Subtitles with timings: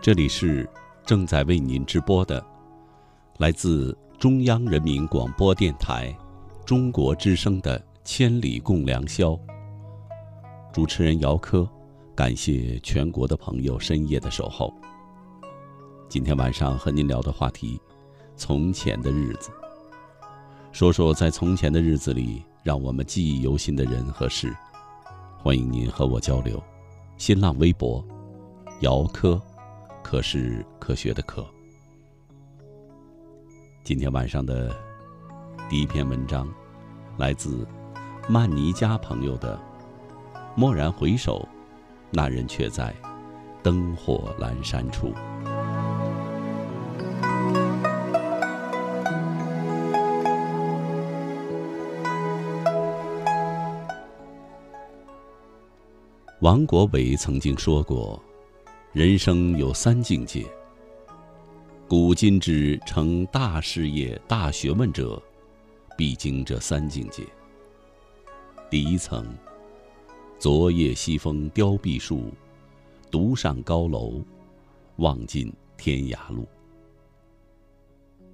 [0.00, 0.68] 这里是
[1.04, 2.44] 正在为您直播的，
[3.38, 6.16] 来自中央人民广播电台
[6.64, 9.30] 中国之声的《千里共良宵》。
[10.72, 11.68] 主持人姚科，
[12.14, 14.72] 感谢全国的朋友深夜的守候。
[16.08, 17.80] 今天晚上和您聊的话题：
[18.36, 19.50] 从前的日子。
[20.70, 24.56] 说说在从前的日子里，让我们记忆犹新的人和事。
[25.36, 26.62] 欢迎您和我交流。
[27.16, 28.02] 新浪微博：
[28.80, 29.42] 姚科。
[30.10, 31.46] 可是科学的可。
[33.84, 34.74] 今天晚上的
[35.68, 36.48] 第一篇文章，
[37.18, 37.68] 来自
[38.26, 39.60] 曼尼加朋友的。
[40.56, 41.46] 蓦然回首，
[42.10, 42.94] 那人却在
[43.62, 45.12] 灯火阑珊处。
[56.40, 58.18] 王国维曾经说过。
[58.98, 60.44] 人生有三境界。
[61.86, 65.22] 古今之成大事业、大学问者，
[65.96, 67.22] 必经这三境界。
[68.68, 69.24] 第一层，
[70.40, 72.32] 昨夜西风凋碧树，
[73.08, 74.20] 独上高楼，
[74.96, 76.44] 望尽天涯路。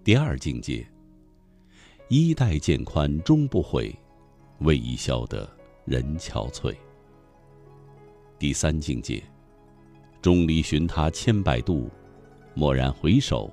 [0.02, 0.86] 第二境界，
[2.08, 3.94] 衣带渐宽终不悔，
[4.60, 5.46] 为伊消得
[5.84, 6.74] 人憔悴。
[8.38, 9.22] 第三境界。
[10.24, 11.90] 众里寻他千百度，
[12.54, 13.52] 蓦然回首，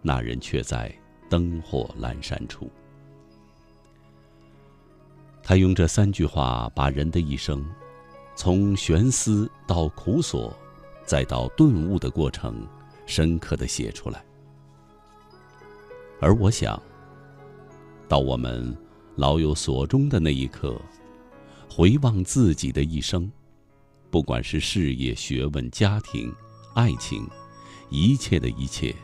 [0.00, 0.96] 那人却在
[1.28, 2.70] 灯火阑珊处。
[5.42, 7.66] 他用这三句话，把人的一生，
[8.36, 10.56] 从悬思到苦索，
[11.04, 12.64] 再到顿悟的过程，
[13.04, 14.24] 深刻的写出来。
[16.20, 16.80] 而我想，
[18.06, 18.72] 到我们
[19.16, 20.80] 老有所终的那一刻，
[21.68, 23.28] 回望自己的一生。
[24.10, 26.34] 不管是事业、学问、家庭、
[26.74, 27.28] 爱情，
[27.90, 28.94] 一切的一切，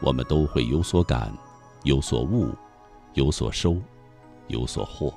[0.00, 1.36] 我们都会有所感，
[1.84, 2.54] 有所悟，
[3.14, 3.76] 有所收，
[4.48, 5.12] 有所获，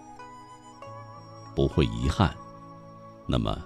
[1.56, 2.35] 不会遗憾。
[3.25, 3.57] 那么，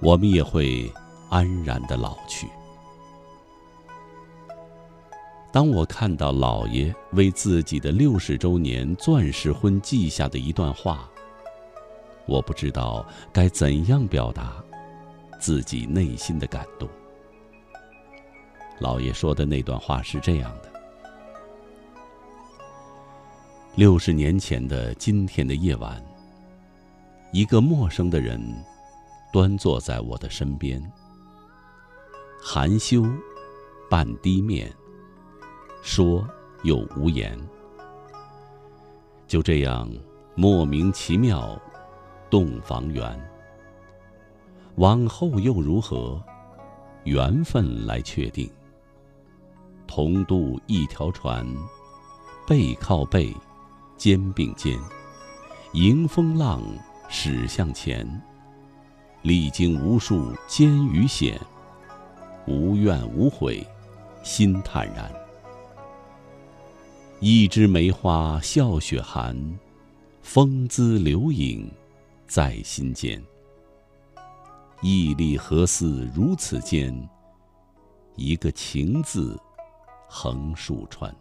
[0.00, 0.92] 我们也会
[1.30, 2.48] 安然的老去。
[5.52, 11.08] 当我看到老爷为自己的六十周年钻石婚记下的一段话。
[12.26, 14.62] 我不知道该怎样表达
[15.38, 16.88] 自己内心的感动。
[18.80, 20.72] 老爷说的那段话是这样的：
[23.76, 26.02] 六十年前的今天的夜晚，
[27.32, 28.40] 一个陌生的人
[29.32, 30.82] 端坐在我的身边，
[32.42, 33.04] 含羞，
[33.90, 34.72] 半低面，
[35.82, 36.26] 说
[36.62, 37.38] 又无言，
[39.28, 39.88] 就这样
[40.34, 41.60] 莫名其妙。
[42.34, 43.16] 洞房缘，
[44.74, 46.20] 往后又如何？
[47.04, 48.50] 缘分来确定。
[49.86, 51.46] 同渡一条船，
[52.44, 53.32] 背靠背，
[53.96, 54.76] 肩并肩，
[55.74, 56.60] 迎风浪，
[57.08, 58.04] 驶向前。
[59.22, 61.40] 历经无数艰与险，
[62.48, 63.64] 无怨无悔，
[64.24, 65.08] 心坦然。
[67.20, 69.40] 一枝梅花笑雪寒，
[70.20, 71.70] 风姿流影。
[72.34, 73.22] 在心间，
[74.82, 76.92] 毅力何似如此坚？
[78.16, 79.38] 一个情字，
[80.08, 81.14] 横竖穿。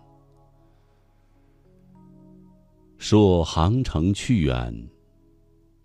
[2.98, 4.76] 说航程去远，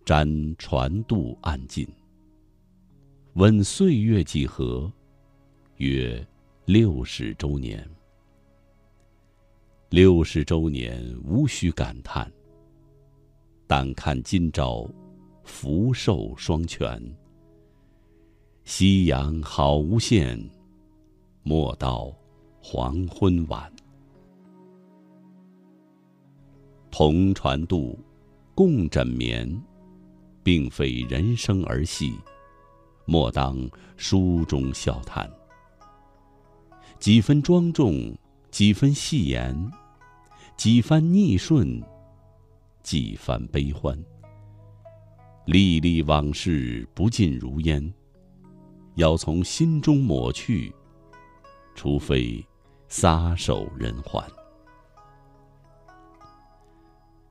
[0.03, 1.87] 瞻船渡岸近。
[3.35, 4.91] 问岁月几何？
[5.77, 6.27] 约
[6.65, 7.87] 六十周年。
[9.91, 12.33] 六十周年，无需感叹。
[13.67, 14.91] 但看今朝。
[15.49, 17.03] 福寿双全，
[18.65, 20.39] 夕阳好无限，
[21.43, 22.15] 莫道
[22.61, 23.73] 黄昏晚。
[26.91, 27.99] 同船渡，
[28.55, 29.51] 共枕眠，
[30.43, 32.13] 并非人生儿戏，
[33.07, 33.59] 莫当
[33.97, 35.29] 书中笑谈。
[37.01, 38.15] 几分庄重，
[38.51, 39.57] 几分戏言，
[40.59, 41.83] 几番逆顺，
[42.83, 43.99] 几番悲欢。
[45.51, 47.95] 历历往事不尽如烟，
[48.97, 50.71] 要从心中抹去，
[51.75, 52.47] 除非
[52.87, 54.23] 撒手人寰。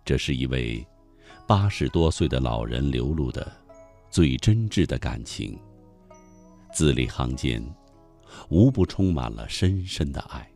[0.04, 0.84] 这是一位
[1.48, 3.56] 八十多岁的老人流露的
[4.10, 5.56] 最真挚的感情，
[6.74, 7.64] 字里行间
[8.50, 10.52] 无不充满了深深的爱。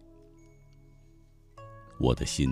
[1.99, 2.51] 我的心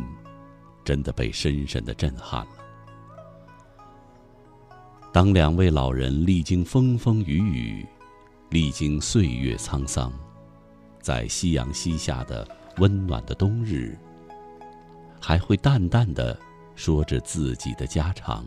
[0.86, 2.69] 真的被深深的震撼了。
[5.12, 7.86] 当两位老人历经风风雨雨，
[8.52, 10.14] 历经岁月沧桑，
[11.02, 12.48] 在夕阳西下的
[12.78, 13.98] 温暖的冬日，
[15.20, 16.40] 还会淡淡的
[16.76, 18.46] 说着自己的家常。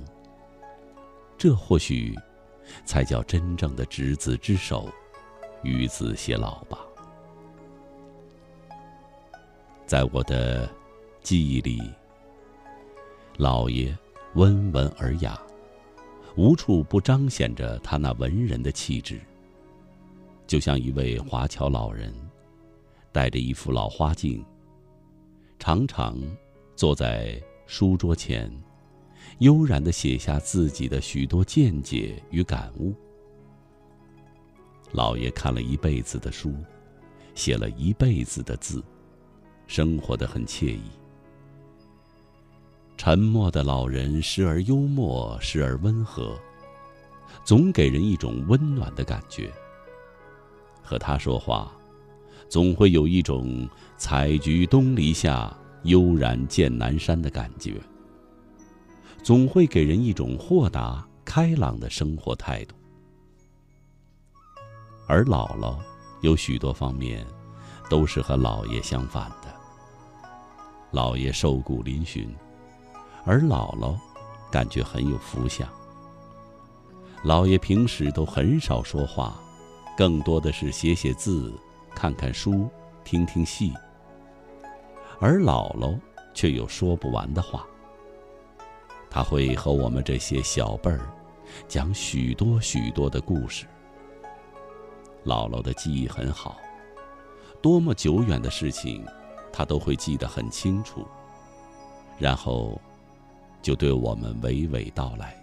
[1.36, 2.16] 这或许，
[2.84, 4.88] 才叫真正的执子之手，
[5.64, 6.78] 与子偕老吧。
[9.84, 10.70] 在我的
[11.22, 11.82] 记忆里，
[13.36, 13.96] 老爷
[14.34, 15.36] 温文尔雅，
[16.36, 19.20] 无处不彰显着他那文人的气质。
[20.46, 22.12] 就像一位华侨老人，
[23.10, 24.44] 戴着一副老花镜，
[25.58, 26.18] 常常
[26.74, 28.50] 坐在书桌前，
[29.38, 32.94] 悠然的写下自己的许多见解与感悟。
[34.92, 36.54] 老爷看了一辈子的书，
[37.34, 38.82] 写了一辈子的字，
[39.66, 40.82] 生活的很惬意。
[43.04, 46.38] 沉默的老人时而幽默，时而温和，
[47.42, 49.52] 总给人一种温暖的感觉。
[50.80, 51.72] 和他说话，
[52.48, 53.68] 总会有一种
[53.98, 55.52] “采菊东篱下，
[55.82, 57.74] 悠然见南山”的感觉。
[59.20, 62.76] 总会给人一种豁达开朗的生活态度。
[65.08, 65.76] 而姥姥
[66.20, 67.26] 有许多方面，
[67.90, 69.52] 都是和姥爷相反的。
[70.92, 72.28] 姥爷瘦骨嶙峋，
[73.24, 73.96] 而姥姥
[74.50, 75.68] 感觉很有福相。
[77.24, 79.38] 姥爷平时都很少说话。
[79.94, 81.52] 更多的是写写字、
[81.94, 82.66] 看看书、
[83.04, 83.74] 听听戏，
[85.20, 86.00] 而姥姥
[86.32, 87.66] 却有说不完的话。
[89.10, 91.00] 他会和我们这些小辈儿
[91.68, 93.66] 讲许多许多的故事。
[95.26, 96.56] 姥姥的记忆很好，
[97.60, 99.06] 多么久远的事情，
[99.52, 101.06] 她都会记得很清楚，
[102.18, 102.80] 然后
[103.62, 105.34] 就对我们娓娓道来。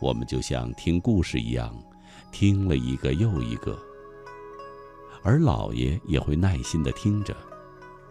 [0.00, 1.74] 我们就像听故事一样。
[2.30, 3.78] 听了一个又一个，
[5.22, 7.36] 而老爷也会耐心的听着，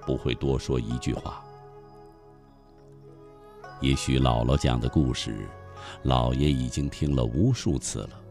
[0.06, 1.44] 不会多说一句话。
[3.79, 5.50] 也许姥姥讲的故事，
[6.03, 8.21] 老爷已经听了无数次了，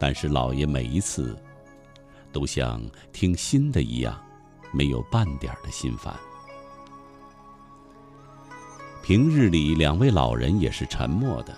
[0.00, 1.40] 但是老爷每一次，
[2.32, 4.20] 都像听新的一样，
[4.72, 6.12] 没有半点的心烦。
[9.08, 11.56] 平日里，两位老人也是沉默的，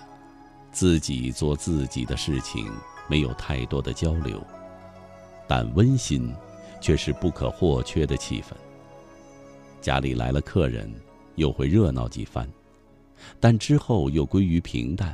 [0.71, 2.71] 自己做自己的事情。
[3.09, 4.41] 没有太多的交流，
[5.49, 6.33] 但温馨
[6.79, 8.53] 却是不可或缺的气氛。
[9.81, 10.89] 家里来了客人，
[11.35, 12.49] 又会热闹几番，
[13.37, 15.13] 但之后又归于平淡。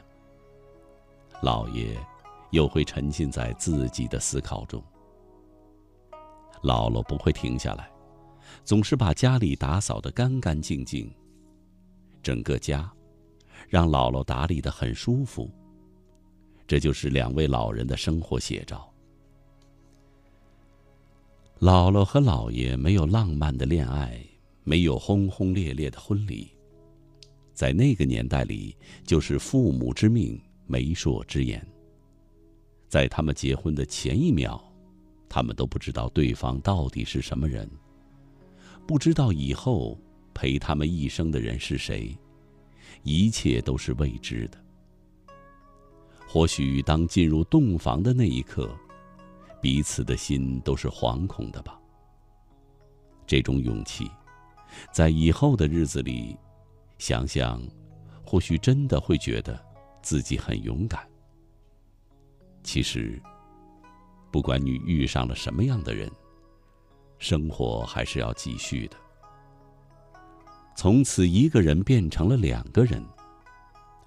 [1.42, 1.98] 老爷
[2.52, 4.80] 又会沉浸在自己的思考中。
[6.62, 7.90] 姥姥不会停下来，
[8.64, 11.12] 总是把家里打扫得干干净净。
[12.22, 12.92] 整个家
[13.68, 15.50] 让姥姥打理得很舒服。
[16.68, 18.94] 这就是两位老人的生活写照。
[21.60, 24.22] 姥姥和姥爷没有浪漫的恋爱，
[24.64, 26.52] 没有轰轰烈烈的婚礼，
[27.54, 31.66] 在那个年代里，就是父母之命，媒妁之言。
[32.88, 34.64] 在他们结婚的前一秒，
[35.28, 37.70] 他们都不知道对方到底是什么人，
[38.86, 39.98] 不知道以后
[40.38, 42.16] 陪他们一生的人是谁，
[43.02, 44.64] 一切都是未知的。
[46.28, 48.70] 或许当进入洞房的那一刻，
[49.60, 51.82] 彼此的心都是惶恐的吧。
[53.26, 54.08] 这种勇气，
[54.94, 56.38] 在以后的日子里，
[57.00, 57.60] 想想，
[58.24, 59.60] 或许真的会觉得
[60.04, 61.04] 自己很勇敢。
[62.62, 63.20] 其实，
[64.32, 66.12] 不管你遇上了什么样的人，
[67.18, 68.98] 生活还是要继续的。
[70.78, 73.04] 从此，一个人变成了两个人，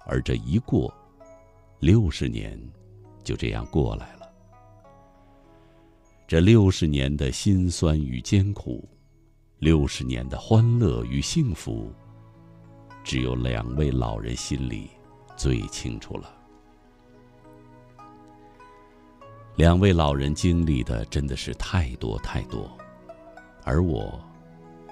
[0.05, 0.91] 而这一过。
[1.81, 2.57] 六十年，
[3.25, 4.31] 就这样过来了。
[6.25, 8.87] 这六十年的辛酸与艰苦，
[9.59, 11.91] 六十年的欢乐与幸福，
[13.03, 14.89] 只有两位老人心里
[15.35, 16.33] 最清楚了。
[19.57, 22.71] 两位老人经历的真的是太多太多，
[23.65, 24.17] 而我，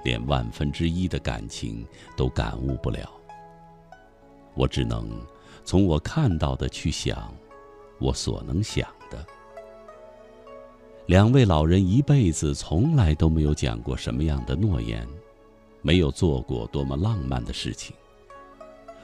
[0.03, 3.09] 连万分之一的感情都感悟不了。
[4.55, 5.09] 我只能。
[5.65, 7.31] 从我看到的去想，
[7.99, 9.23] 我所能想的。
[11.05, 15.07] 两位老人一辈子从来都没有讲过什么样的诺言，
[15.83, 17.95] 没有做过多么浪漫的事情。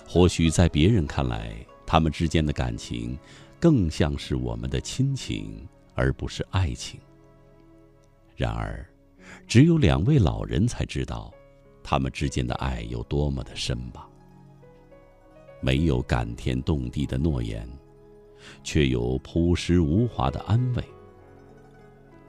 [0.08, 1.54] 或许在别人看来，
[1.86, 3.16] 他们之间的感情
[3.60, 7.00] 更像是我们的亲情，而不是爱情。
[8.36, 8.84] 然而，
[9.48, 11.34] 只有两位老人才知道，
[11.84, 14.10] 他们之间的爱有多么的深吧。
[15.62, 17.68] 没有感天动地的诺言，
[18.64, 20.84] 却有朴实无华的安慰。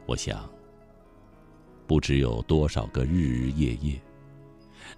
[0.07, 0.49] 我想，
[1.87, 4.01] 不知有多少个日日夜夜。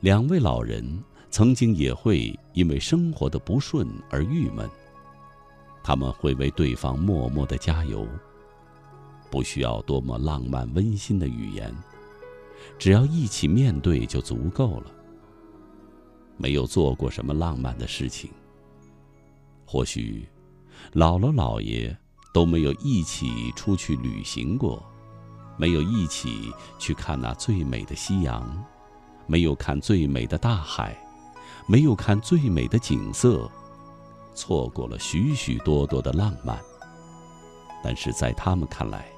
[0.01, 4.69] 两位老人曾经也会因为生活的不顺而郁闷，
[5.83, 8.07] 他们会为对方默默的加油。
[9.31, 11.75] 不需要多么浪漫温馨的语言，
[12.79, 14.87] 只要一起面对就足够了。
[16.37, 18.31] 没有做过什么浪漫的事情，
[19.67, 20.29] 或许
[20.95, 21.97] 姥姥姥爷
[22.33, 24.83] 都没有一起出去旅行过，
[25.57, 28.65] 没有一起去看那最美的夕阳，
[29.27, 30.97] 没有看最美的大海，
[31.67, 33.51] 没有看最美的景色，
[34.33, 36.57] 错过了许许多多的浪漫。
[37.83, 39.09] 但是在他们看来，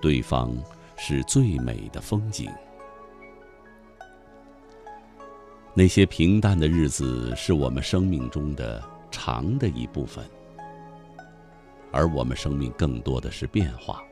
[0.00, 0.52] 对方
[0.96, 2.50] 是最美的风景。
[5.74, 10.24] 那些平淡的日子是我们生命中的长的一部分，
[11.92, 14.02] 而我们生命更多的是变化。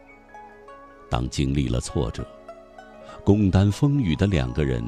[1.10, 2.26] 当经历了挫折，
[3.24, 4.82] 共担风雨的两个人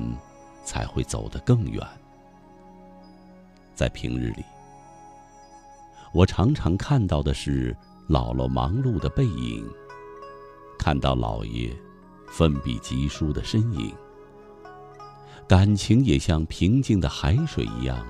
[0.65, 1.85] 才会走得更远。
[3.75, 4.45] 在平日里，
[6.13, 7.77] 我常常看到的是
[8.09, 9.65] 姥姥忙碌的背影，
[10.79, 11.77] 看到姥爷
[12.29, 13.93] 奋笔疾书的身影。
[15.47, 18.07] 感情也像平静的海水一样，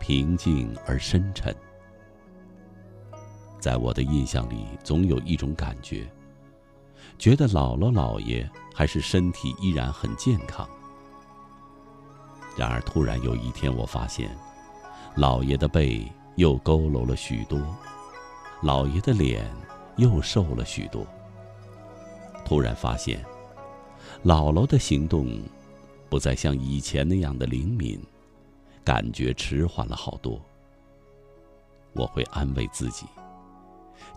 [0.00, 1.54] 平静而深沉。
[3.60, 6.04] 在我的印象里，总有一种感觉，
[7.16, 10.68] 觉得姥姥姥爷还是身体依然很健康。
[12.56, 14.36] 然而，突然有一天，我发现，
[15.16, 17.58] 姥爷的背又佝偻了许多，
[18.62, 19.48] 姥爷的脸
[19.96, 21.06] 又瘦了许多。
[22.44, 23.24] 突然发现，
[24.24, 25.40] 姥姥的行动。
[26.08, 27.98] 不再像以前那样的灵敏，
[28.84, 30.38] 感觉迟缓了好多。
[31.94, 33.06] 我会安慰自己，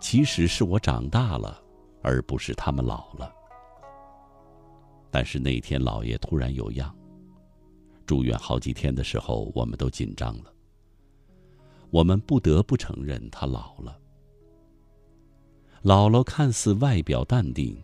[0.01, 1.63] 其实是我长大了，
[2.01, 3.34] 而不是他们老了。
[5.10, 6.94] 但是那天老爷突然有恙，
[8.05, 10.51] 住院好几天的时候，我们都紧张了。
[11.91, 13.98] 我们不得不承认他老了。
[15.82, 17.82] 姥姥看似外表淡定，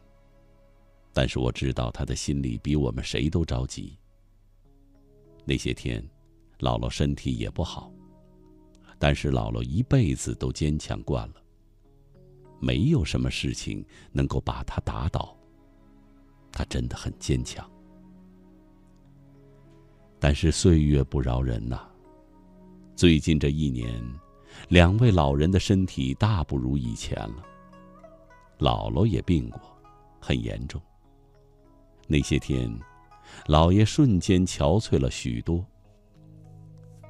[1.14, 3.98] 但是我知道他的心里比我们谁都着急。
[5.46, 6.02] 那些天，
[6.60, 7.92] 姥姥身体也不好，
[8.98, 11.36] 但是姥姥一辈子都坚强惯了。
[12.60, 15.36] 没有什么事情能够把她打倒。
[16.52, 17.70] 她真的很坚强。
[20.20, 21.90] 但是岁月不饶人呐，
[22.96, 24.00] 最近这一年，
[24.70, 27.44] 两位老人的身体大不如以前了。
[28.60, 29.60] 姥姥也病过，
[30.20, 30.80] 很严重。
[32.12, 32.70] 那些天。
[33.48, 35.66] 老爷瞬间憔悴了许多。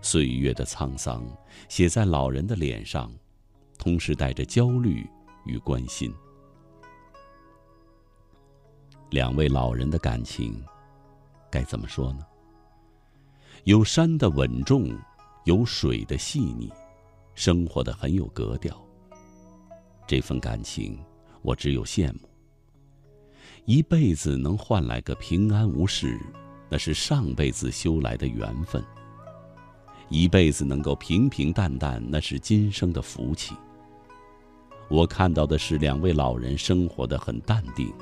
[0.01, 1.25] 岁月的沧桑
[1.67, 3.11] 写在老人的脸上，
[3.79, 5.05] 同时带着焦虑
[5.45, 6.13] 与关心。
[9.09, 10.63] 两位老人的感情，
[11.49, 12.25] 该怎么说呢？
[13.65, 14.97] 有山的稳重，
[15.45, 16.71] 有水的细腻，
[17.35, 18.79] 生活的很有格调。
[20.07, 20.97] 这份感情，
[21.41, 22.30] 我只有羡慕。
[23.65, 26.19] 一辈子能换来个平安无事，
[26.67, 28.81] 那是上辈子修来的缘分；
[30.09, 33.55] 一辈子能够平平淡淡，那是今生的福气。
[34.89, 37.93] 我看到的是两位老人生活的很淡定，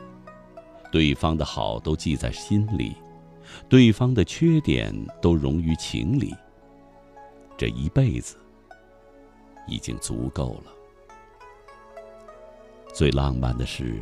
[0.92, 2.96] 对方的好都记在心里，
[3.68, 6.34] 对方的缺点都融于情里。
[7.58, 8.38] 这一辈子
[9.68, 10.72] 已经足够了。
[12.94, 14.02] 最浪漫的是。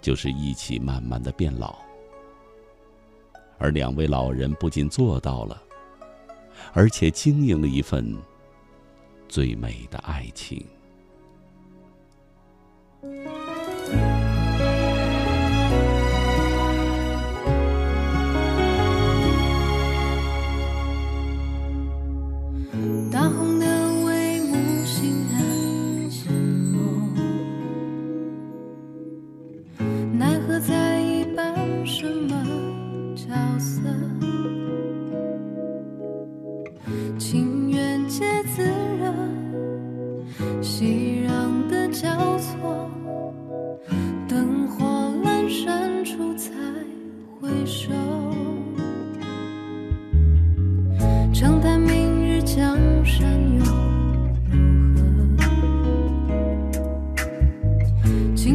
[0.00, 1.76] 就是一起慢慢的变老，
[3.58, 5.62] 而两位老人不仅做到了，
[6.72, 8.16] 而且经营了一份
[9.28, 10.64] 最美的爱情。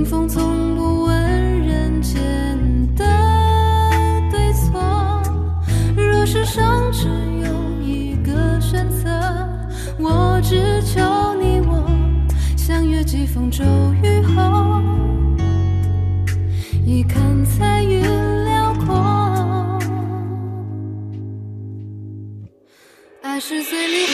[0.06, 1.16] 风从不问
[1.62, 2.16] 人间
[2.96, 3.04] 的
[4.30, 4.80] 对错，
[5.96, 9.10] 若世上只有一个选择，
[9.98, 11.02] 我只求
[11.42, 11.90] 你我
[12.56, 13.04] 相约。
[13.04, 13.64] 几风骤
[14.04, 14.82] 雨后，
[16.84, 18.02] 一看彩云
[18.46, 19.80] 辽阔。
[23.22, 24.05] 爱是最美。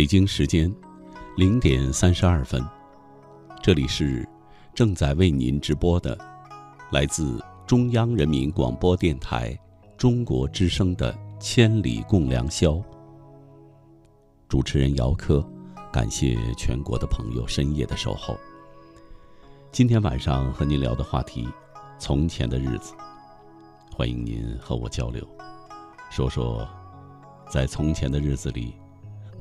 [0.00, 0.74] 北京时间
[1.36, 2.66] 零点三十二分，
[3.62, 4.26] 这里是
[4.72, 6.16] 正在为您直播的
[6.90, 9.54] 来自中央人民广播电台
[9.98, 12.72] 中国之声的《千里共良宵》。
[14.48, 15.46] 主持人姚科，
[15.92, 18.34] 感谢全国的朋友深夜的守候。
[19.70, 21.46] 今天晚上和您聊的话题，
[21.98, 22.94] 从前的日子，
[23.94, 25.22] 欢迎您和我交流，
[26.08, 26.66] 说说
[27.50, 28.72] 在从前的日子里。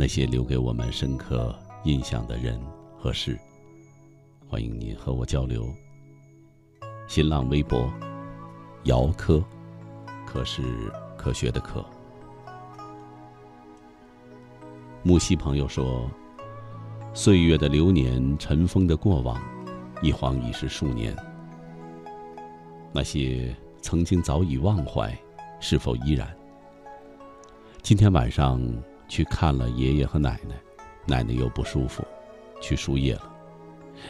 [0.01, 2.57] 那些留给我们深刻印象的人
[2.97, 3.37] 和事，
[4.47, 5.67] 欢迎您和我交流。
[7.05, 7.91] 新浪微博，
[8.85, 9.43] 姚科，
[10.25, 11.85] 科是科学的科。
[15.03, 16.09] 木西朋友说
[17.13, 19.37] ：“岁月的流年，尘封的过往，
[20.01, 21.13] 一晃已是数年。
[22.93, 25.13] 那些曾经早已忘怀，
[25.59, 26.33] 是否依然？
[27.81, 28.61] 今天晚上。”
[29.09, 30.55] 去看了爷爷和奶奶，
[31.05, 32.05] 奶奶又不舒服，
[32.61, 33.35] 去输液了。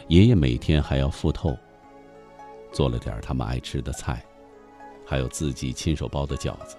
[0.06, 1.56] 爷爷每天还要腹透，
[2.70, 4.24] 做了点他们爱吃的菜，
[5.04, 6.76] 还有自己亲手包的饺子。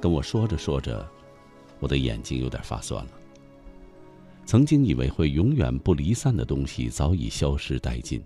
[0.00, 1.04] 跟我说着说着，
[1.80, 3.10] 我的眼睛有点发酸了。
[4.44, 8.22] 曾经以为会永远不离散的东西，早已消失殆尽，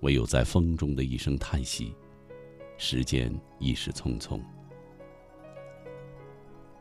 [0.00, 1.94] 唯有在风中的一声叹息，
[2.76, 4.38] 时间已是匆匆。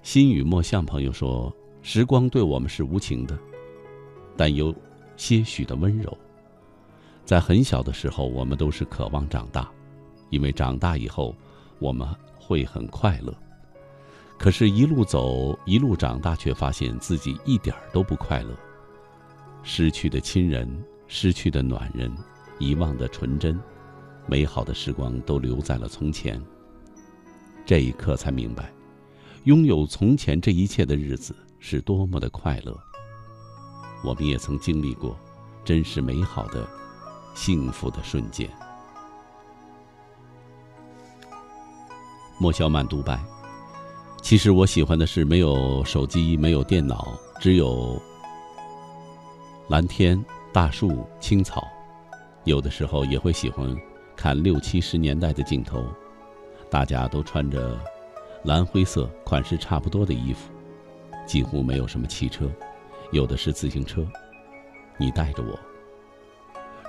[0.04, 3.40] 心语莫向朋友说：“时光对我们是无情的，
[4.36, 4.76] 但有
[5.16, 6.16] 些许的温柔。
[7.24, 9.72] 在很小的时候，我们都是渴望长大，
[10.30, 11.34] 因为长大以后
[11.80, 12.06] 我们
[12.38, 13.34] 会很快乐。
[14.38, 18.54] 可是，一路走，一路长大，却发现自己一点儿都不快乐，
[19.64, 20.70] 失去的亲人，
[21.08, 22.14] 失去的暖人，
[22.60, 23.58] 遗忘的纯真，
[24.28, 26.44] 美好的时光都留在了从前。
[27.66, 28.70] 这一刻才明白，
[29.46, 32.78] 拥有从前这一切的日子是多么的快乐。
[34.02, 35.18] 我们也曾经历过，
[35.66, 36.66] 真实美好的、
[37.36, 38.50] 幸福的瞬间。
[42.38, 43.22] 莫小满独白：
[44.22, 48.02] 其实我喜欢的是没有手机、没有电脑，只有
[49.68, 51.68] 蓝天、大树、青草。
[52.46, 53.76] 有的时候也会喜欢
[54.16, 55.86] 看六七十年代的镜头，
[56.70, 57.78] 大家都穿着
[58.44, 60.52] 蓝灰色、款式差不多的衣服，
[61.26, 62.52] 几乎没有什么汽车。
[63.12, 64.06] 有的是自行车，
[64.98, 65.58] 你带着我。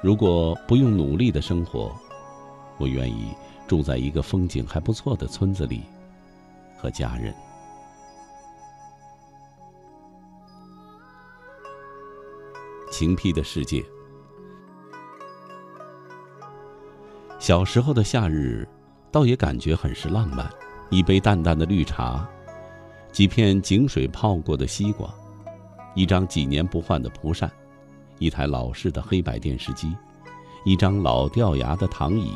[0.03, 1.95] 如果不用努力的生活，
[2.79, 3.35] 我愿意
[3.69, 5.83] 住在一个风景还不错的村子里，
[6.77, 7.33] 和家人。
[12.90, 13.85] 晴披的世界。
[17.38, 18.67] 小时候的夏日，
[19.12, 20.51] 倒也感觉很是浪漫。
[20.90, 22.29] 一杯淡淡的绿茶，
[23.11, 25.12] 几片井水泡过的西瓜。
[25.94, 27.51] 一张几年不换的蒲扇，
[28.18, 29.94] 一台老式的黑白电视机，
[30.64, 32.33] 一张老掉牙的躺椅，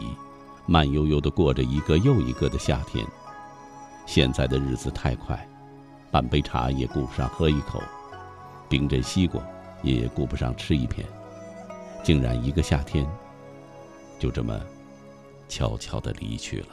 [0.67, 3.05] 慢悠悠地过着一个又一个的夏天。
[4.07, 5.49] 现在的日子太快，
[6.11, 7.83] 半杯茶也顾不上喝一口，
[8.69, 9.43] 冰镇西瓜
[9.83, 11.05] 也顾不上吃一片，
[12.05, 13.05] 竟然一个夏天
[14.19, 14.59] 就这么
[15.49, 16.69] 悄悄地离去了。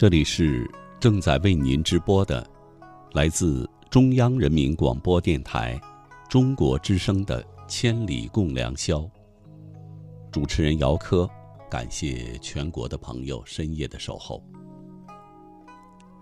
[0.00, 0.66] 这里是
[0.98, 2.42] 正在为您直播的，
[3.12, 5.78] 来自中央人民广播电台
[6.26, 9.00] 中国之声的《千里共良宵》。
[10.30, 11.28] 主持人姚科，
[11.70, 14.42] 感谢全国的朋友深夜的守候。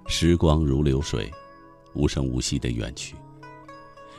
[0.09, 1.31] 时光如流水，
[1.95, 3.14] 无声无息的远去，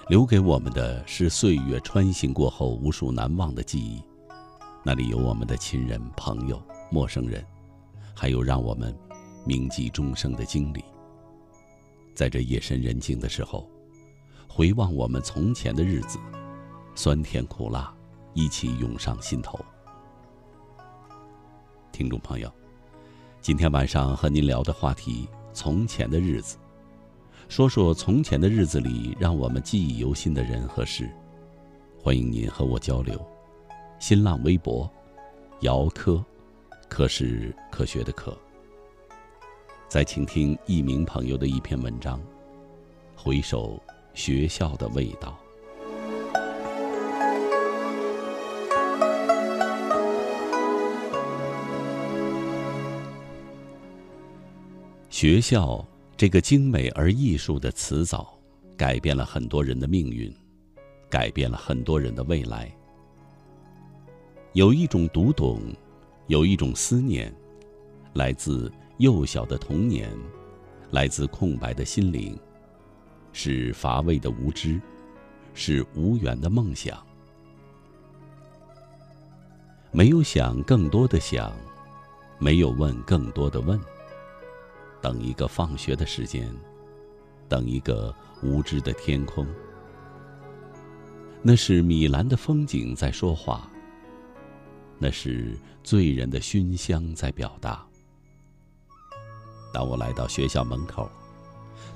[0.08, 4.02] 留给我们的是岁月穿行过后无数难忘的记忆。
[4.86, 7.46] 那里有我们的亲人、朋友、陌生人，
[8.16, 8.98] 还有让我们
[9.46, 10.84] 铭记终生的经历。
[12.14, 13.70] 在这夜深人静的时候，
[14.48, 16.20] 回望我们从前的日子，
[16.94, 17.94] 酸甜苦辣
[18.34, 19.58] 一起涌上心头。
[21.92, 22.52] 听众朋友，
[23.42, 26.58] 今天晚上和您聊的话题：从前的日子，
[27.48, 31.10] 说说从前的日子里让我们记忆犹新的人和事。
[32.02, 33.20] 欢迎您和我交流。
[34.00, 34.90] 新浪微博：
[35.62, 36.24] 姚科，
[36.90, 38.38] 科是科学的科。
[39.90, 42.20] 再请听一名朋友的一篇文章，
[43.16, 43.82] 《回首
[44.14, 45.36] 学校的味道》。
[55.10, 55.84] 学校
[56.16, 58.38] 这个精美而艺术的词藻，
[58.78, 60.32] 改变了很多人的命运，
[61.10, 62.72] 改变了很多人的未来。
[64.54, 65.60] 有一种读懂，
[66.28, 67.34] 有一种思念，
[68.14, 70.14] 来自幼小的童年，
[70.92, 72.38] 来自空白的心灵，
[73.32, 74.78] 是乏味的无知，
[75.54, 77.02] 是无缘的梦想。
[79.90, 81.56] 没有想更多的想，
[82.40, 83.80] 没有问更多的问。
[85.02, 86.54] 等一个放学的时间，
[87.48, 89.48] 等一个无知的天空。
[91.42, 93.72] 那是米兰的风景在说话，
[94.98, 97.89] 那是醉人的熏香在表达。
[99.74, 101.10] 当我来到学校门口，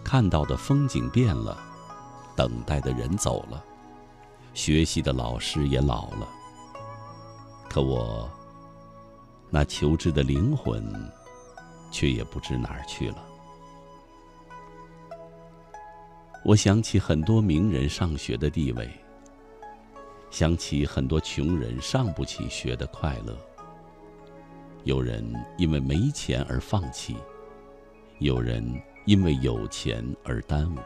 [0.03, 1.57] 看到的风景变了，
[2.36, 3.63] 等待的人走了，
[4.53, 6.27] 学习的老师也老了。
[7.69, 8.29] 可我
[9.49, 10.83] 那求知的灵魂。
[11.93, 13.23] 却也不知哪儿去了。
[16.43, 18.89] 我想起很多名人上学的地位，
[20.31, 23.38] 想起很多穷人上不起学的快乐。
[24.86, 25.23] 有人
[25.55, 27.15] 因为没钱而放弃，
[28.19, 28.63] 有人
[29.06, 30.80] 因为有钱而耽误。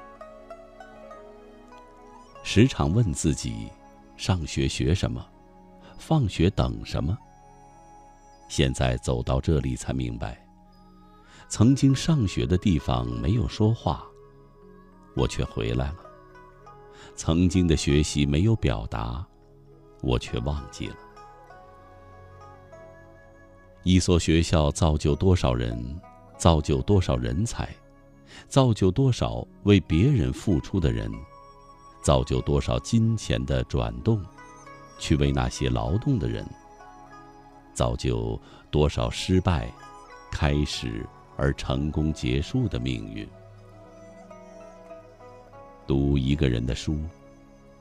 [2.44, 3.68] 时常问自己：
[4.16, 5.26] 上学学什么？
[5.98, 7.18] 放学等什么？
[8.48, 10.42] 现在走到这里才明白。
[11.50, 14.06] 曾经上学的地方没有说话，
[15.16, 15.98] 我却回来了；
[17.16, 19.26] 曾经的学习没有表达，
[20.02, 20.96] 我却忘记了。
[23.84, 25.78] 一所学校造就多少人，
[26.38, 27.70] 造就多少人才，
[28.48, 31.12] 造就多少为别人付出的人，
[32.02, 34.24] 造就多少金钱的转动，
[35.00, 36.46] 去为那些劳动的人，
[37.74, 38.40] 造就
[38.72, 39.72] 多少失败，
[40.32, 41.06] 开始。
[41.40, 43.30] 而成功结束的命运。
[45.86, 47.00] 读一个人的书，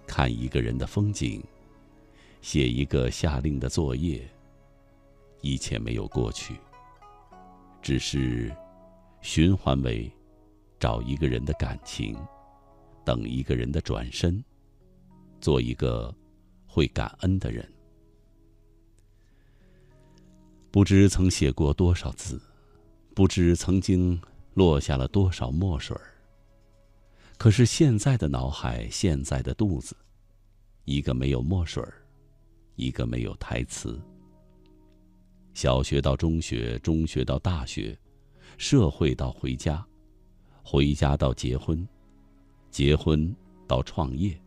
[0.07, 1.42] 看一个人的风景，
[2.42, 4.29] 写一个下令的作业，
[5.40, 6.57] 一切没有过去，
[7.83, 8.55] 只是
[9.21, 10.11] 循环为
[10.79, 12.17] 找一个人的感情，
[13.05, 14.43] 等一个人的转身，
[15.41, 16.15] 做一个
[16.67, 17.67] 会感恩的人。
[20.71, 22.41] 不知曾写过多少字。
[23.15, 24.21] 不知曾经
[24.53, 26.12] 落下了多少墨水儿。
[27.39, 29.97] 可是现在的脑海，现在的肚子，
[30.85, 31.95] 一个没有墨水儿，
[32.75, 33.99] 一个没有台词。
[35.57, 37.99] 小学到中学，中学到大学，
[38.59, 39.83] 社会到回家，
[40.62, 41.88] 回家到结婚，
[42.71, 43.35] 结婚
[43.66, 44.38] 到创业，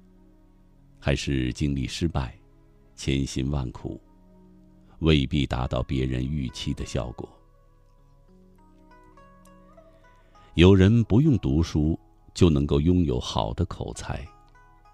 [1.00, 2.40] 还是经历失败，
[2.96, 4.00] 千辛万苦，
[5.00, 7.28] 未必达到别人预期的效果。
[10.54, 12.00] 有人不用读书
[12.36, 14.24] 就能够拥有好的口才，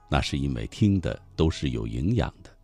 [0.10, 2.55] 那是因为听的都是有营养的。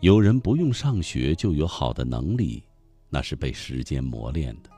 [0.00, 2.62] 有人不用上学就有好的能力，
[3.08, 4.70] 那是被时间磨练的。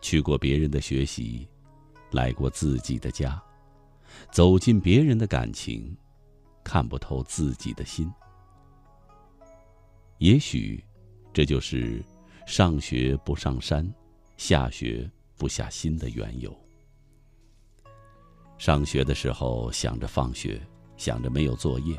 [0.00, 1.48] 去过别人的学习，
[2.10, 3.40] 来过自己的家，
[4.32, 5.96] 走进别人的感情，
[6.64, 8.12] 看不透自己的心。
[10.18, 10.82] 也许，
[11.32, 12.04] 这就是
[12.46, 13.88] 上学不上山，
[14.36, 16.52] 下学不下心的缘由。
[18.58, 20.60] 上学的时候想着放学，
[20.96, 21.94] 想着没有作业；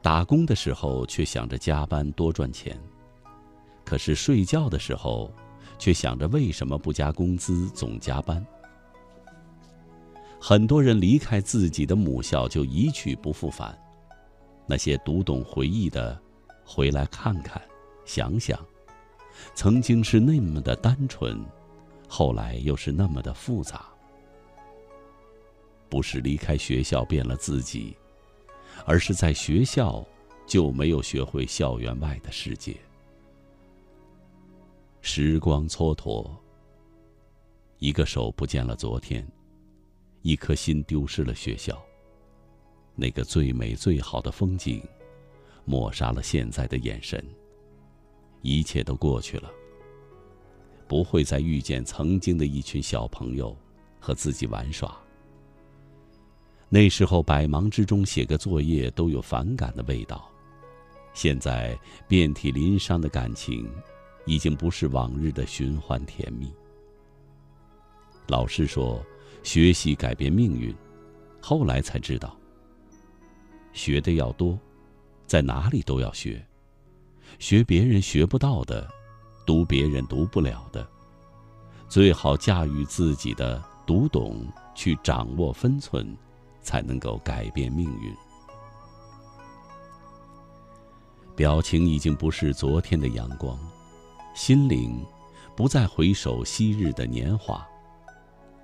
[0.00, 2.78] 打工的时候却想着加班多赚钱。
[3.84, 5.32] 可是睡觉的时候，
[5.78, 8.44] 却想着为什么不加工资，总加班。
[10.40, 13.76] 很多人离开自己的母校就一去不复返，
[14.66, 16.20] 那些读懂回忆的，
[16.64, 17.60] 回来看看，
[18.04, 18.58] 想想，
[19.54, 21.44] 曾经是那么的单纯，
[22.08, 23.86] 后来又是那么的复杂。
[25.88, 27.96] 不是离开学校变了自己，
[28.84, 30.04] 而是在学校
[30.46, 32.76] 就没有学会校园外的世界。
[35.00, 36.30] 时光蹉跎，
[37.78, 39.26] 一个手不见了昨天，
[40.22, 41.82] 一颗心丢失了学校。
[42.94, 44.80] 那个最美最好的风景，
[45.64, 47.24] 抹杀了现在的眼神。
[48.42, 49.50] 一切都过去了，
[50.86, 53.56] 不会再遇见曾经的一群小朋友
[53.98, 55.01] 和自己玩耍。
[56.74, 60.26] 那时候百忙之中写个作业都有反感的味道，
[61.12, 63.70] 现在遍体鳞伤的感情，
[64.24, 66.50] 已经不是往日的循环甜蜜。
[68.26, 69.04] 老师说，
[69.42, 70.74] 学习改变命运，
[71.42, 72.34] 后来才知道，
[73.74, 74.58] 学的要多，
[75.26, 76.42] 在哪里都要学，
[77.38, 78.88] 学别人学不到的，
[79.44, 80.88] 读别人读不了的，
[81.86, 86.16] 最好驾驭自己的，读懂去掌握分寸。
[86.62, 88.14] 才能够改变命运。
[91.34, 93.58] 表情已经不是昨天的阳光，
[94.34, 95.04] 心灵
[95.56, 97.66] 不再回首昔日的年华。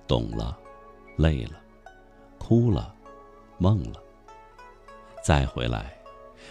[0.07, 0.59] 懂了，
[1.17, 1.61] 累了，
[2.39, 2.95] 哭了，
[3.59, 4.03] 梦了。
[5.25, 5.97] 再回来，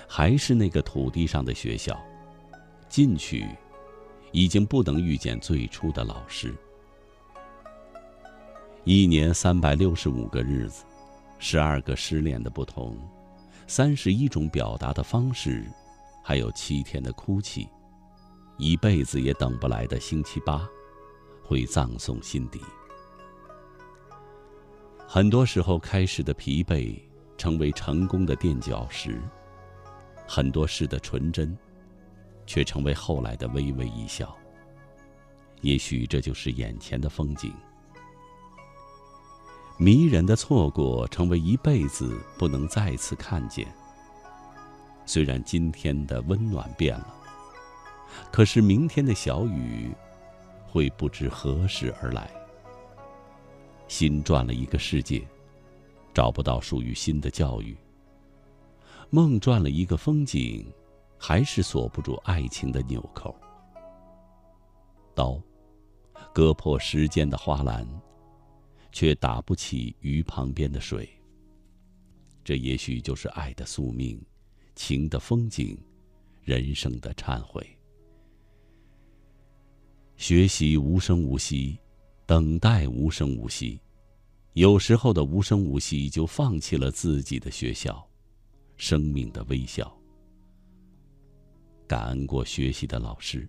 [0.08, 2.00] 还是那个土地上的学校。
[2.90, 3.48] 进去，
[4.32, 6.56] 已经不能遇见最初的老师。
[8.86, 10.84] 一年三百六十五个日子。
[11.40, 12.98] 十二个失恋的不同，
[13.68, 15.66] 三十一种表达的方式，
[16.24, 17.68] 还有七天的哭泣，
[18.58, 20.68] 一辈子也等不来的星期八，
[21.44, 22.60] 会葬送心底。
[25.08, 27.00] 很多时候，开始的疲惫
[27.38, 29.22] 成为成功的垫脚石，
[30.28, 31.58] 很多事的纯真，
[32.46, 34.36] 却成为后来的微微一笑。
[35.62, 37.54] 也许这就是眼前的风景。
[39.80, 43.68] 迷人的错过，成为一辈子不能再次看见。
[45.06, 47.16] 虽然今天的温暖变了，
[48.32, 49.92] 可是明天的小雨，
[50.66, 52.28] 会不知何时而来。
[53.88, 55.26] 心转了一个世界，
[56.12, 57.78] 找不到属于心的教育。
[59.12, 60.70] 梦转了一个风景，
[61.20, 63.34] 还是锁不住爱情的纽扣。
[65.14, 65.40] 刀，
[66.34, 67.88] 割破时间的花篮。
[68.98, 71.08] 却打不起鱼旁边的水。
[72.44, 74.20] 这也许就是爱的宿命，
[74.74, 75.78] 情的风景，
[76.42, 77.64] 人生的忏悔。
[80.16, 81.78] 学习无声无息，
[82.26, 83.80] 等待无声无息，
[84.54, 88.04] 有时候的无声无息，就放弃了自己的学校，
[88.78, 89.96] 生命的微笑。
[91.86, 93.48] 感恩过学习的老师，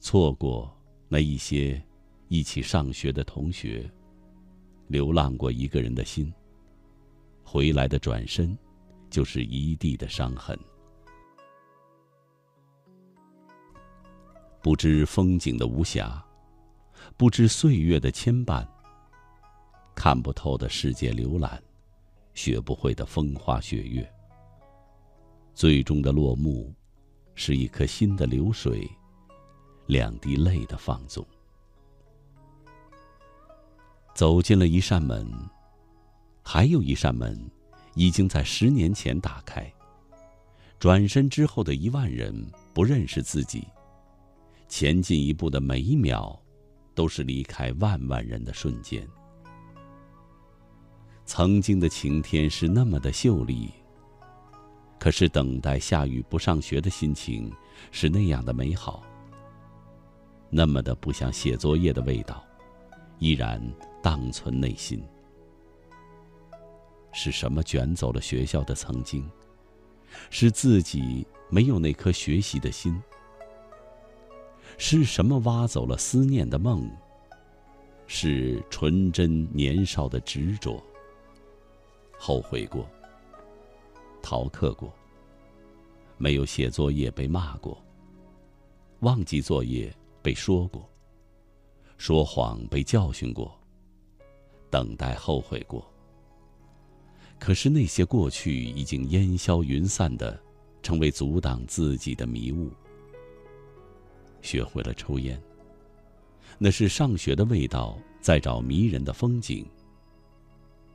[0.00, 0.70] 错过
[1.08, 1.82] 那一些。
[2.30, 3.90] 一起上学的同学，
[4.86, 6.32] 流浪过一个人的心。
[7.42, 8.56] 回来的转身，
[9.10, 10.56] 就是一地的伤痕。
[14.62, 16.22] 不知风景的无暇，
[17.16, 18.64] 不知岁月的牵绊。
[19.96, 21.60] 看不透的世界浏览，
[22.34, 24.08] 学不会的风花雪月。
[25.52, 26.72] 最终的落幕，
[27.34, 28.88] 是一颗心的流水，
[29.88, 31.26] 两滴泪的放纵。
[34.14, 35.26] 走进了一扇门，
[36.42, 37.38] 还有一扇门，
[37.94, 39.72] 已经在十年前打开。
[40.78, 42.34] 转身之后的一万人
[42.72, 43.66] 不认识自己，
[44.68, 46.38] 前进一步的每一秒，
[46.94, 49.06] 都是离开万万人的瞬间。
[51.26, 53.70] 曾经的晴天是那么的秀丽，
[54.98, 57.52] 可是等待下雨不上学的心情
[57.90, 59.02] 是那样的美好，
[60.48, 62.42] 那么的不像写作业的味道，
[63.18, 63.62] 依然。
[64.02, 65.02] 荡存内心。
[67.12, 69.28] 是什么卷走了学校的曾经？
[70.30, 73.00] 是自己没有那颗学习的心？
[74.78, 76.90] 是什么挖走了思念的梦？
[78.06, 80.82] 是纯真年少的执着？
[82.18, 82.88] 后悔过，
[84.22, 84.92] 逃课过，
[86.16, 87.82] 没有写作业被骂过，
[89.00, 90.88] 忘记作业被说过，
[91.98, 93.59] 说谎被教训过，
[94.70, 95.86] 等待后悔过。
[97.38, 100.38] 可是那些过去已经烟消云散的，
[100.82, 102.70] 成为阻挡自己的迷雾。
[104.42, 105.40] 学会了抽烟，
[106.58, 109.66] 那是上学的味道，在找迷人的风景。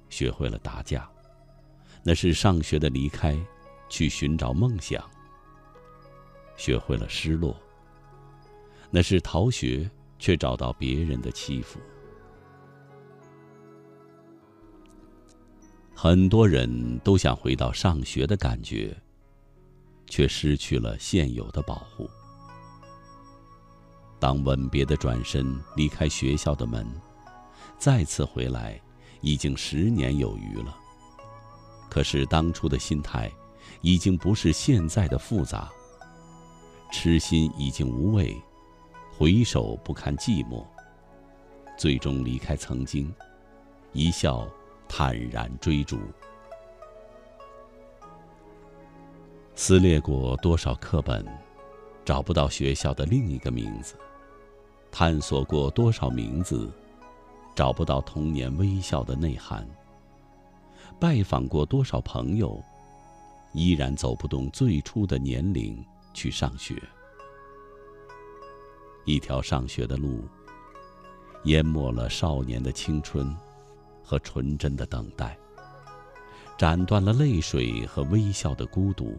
[0.10, 1.10] 学会了打架，
[2.04, 3.38] 那是上学的离开，
[3.90, 5.04] 去寻找梦想。
[6.58, 7.60] 学会了失落，
[8.92, 11.80] 那是逃学，却找到别人的欺负。
[15.98, 18.96] 很多人都想回到上学的感觉，
[20.08, 22.08] 却失去了现有的保护。
[24.20, 26.86] 当吻别的转身离开学校的门，
[27.80, 28.80] 再次回来，
[29.22, 30.78] 已经十年有余了。
[31.90, 33.32] 可是当初的心态，
[33.80, 35.72] 已经不是现在的复杂。
[36.92, 38.36] 痴心已经无味，
[39.18, 40.66] 回首不堪寂寞。
[41.78, 43.12] 最终离开曾经，
[43.94, 44.46] 一笑。
[44.88, 46.00] 坦然追逐，
[49.56, 51.26] 撕裂过多少课本，
[52.06, 53.96] 找不到学校的另一个名字；
[54.92, 56.72] 探索过多少名字，
[57.54, 59.66] 找不到童年微笑的内涵；
[61.00, 62.62] 拜访过多少朋友，
[63.54, 65.84] 依然走不动最初的年龄
[66.14, 66.82] 去上学。
[69.04, 70.24] 一条上学的路，
[71.44, 73.36] 淹没了少年的青春。
[74.06, 75.36] 和纯真的等待，
[76.60, 79.18] 斩断了泪水和微笑的孤独。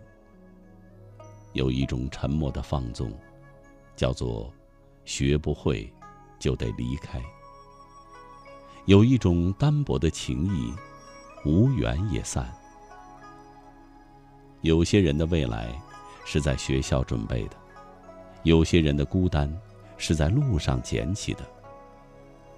[1.55, 3.12] 有一种沉默的放纵，
[3.97, 4.53] 叫做
[5.05, 5.93] 学不会
[6.39, 7.20] 就得离开；
[8.84, 10.72] 有一种单薄的情谊，
[11.45, 12.49] 无缘也散。
[14.61, 15.76] 有些人的未来
[16.24, 17.57] 是在学校准备的，
[18.45, 19.53] 有些人的孤单
[19.97, 21.41] 是在路上捡起的。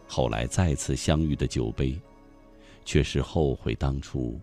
[0.07, 1.99] 后来再次相遇的酒杯。
[2.89, 4.41] 却是后悔当初，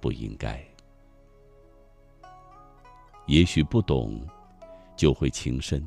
[0.00, 0.64] 不应该。
[3.26, 4.24] 也许不懂，
[4.96, 5.82] 就会情深；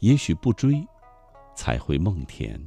[0.00, 0.84] 也许不追，
[1.54, 2.60] 才会梦甜。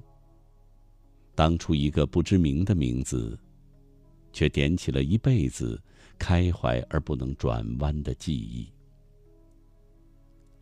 [1.35, 3.37] 当初一个不知名的名字，
[4.31, 5.77] 却点起了一辈子
[6.17, 8.71] 开怀而不能转弯的记忆。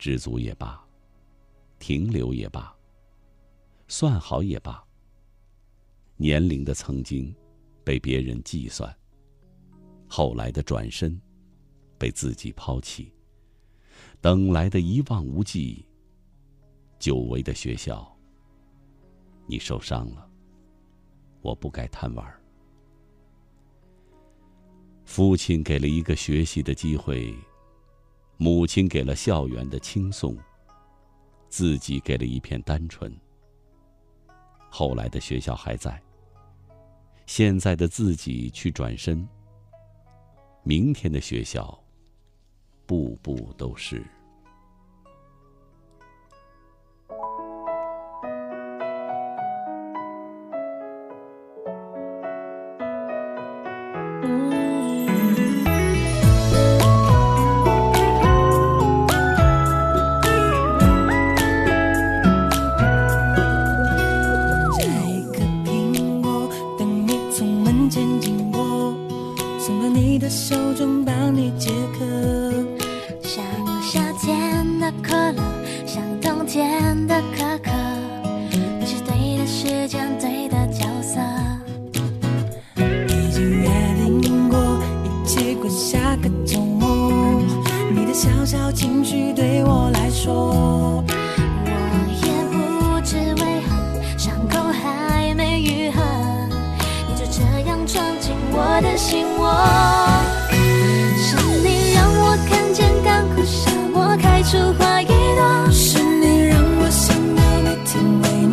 [0.00, 0.84] 知足也罢，
[1.78, 2.76] 停留也罢，
[3.86, 4.84] 算好也罢。
[6.18, 7.34] 年龄的曾经，
[7.84, 8.90] 被别人计算；
[10.08, 11.20] 后来的转身，
[11.98, 13.12] 被自己抛弃；
[14.20, 15.86] 等来的一望无际，
[16.98, 18.10] 久违的学校，
[19.46, 20.26] 你受伤了，
[21.42, 22.26] 我不该贪玩。
[25.04, 27.34] 父亲给了一个学习的机会，
[28.38, 30.34] 母亲给了校园的轻松，
[31.50, 33.14] 自己给了一片单纯。
[34.70, 36.02] 后来的学校还在。
[37.26, 39.26] 现在的自己去转身，
[40.62, 41.78] 明天的学校，
[42.86, 44.02] 步步都是。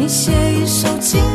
[0.04, 1.33] 你写一首情。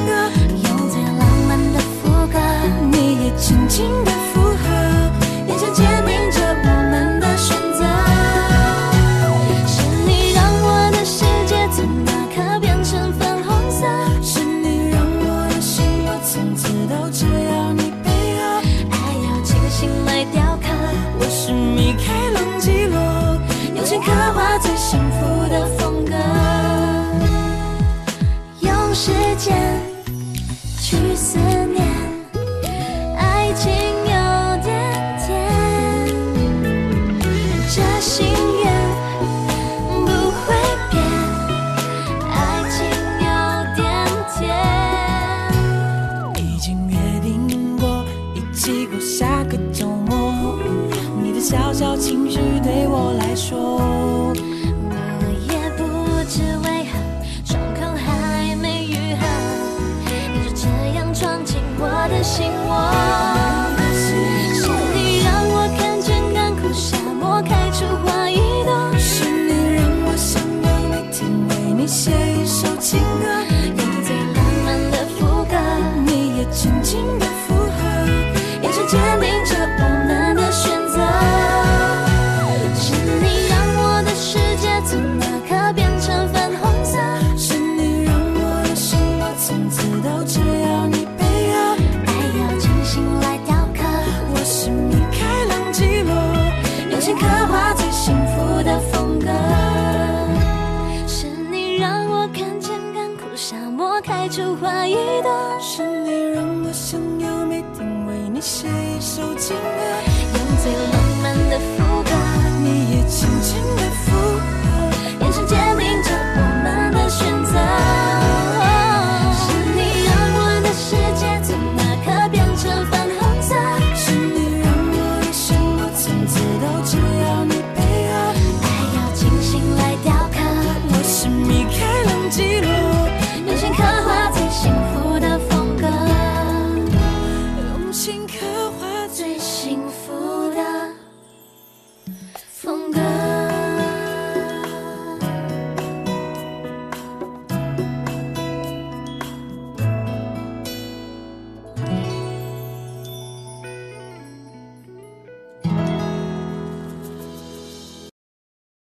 [104.71, 105.57] 那一段